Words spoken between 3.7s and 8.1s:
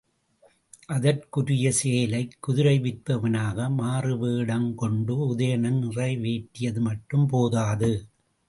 மாறுவேடங் கொண்டு உதயணன் நிறைவேற்றியது மட்டும் போதாது.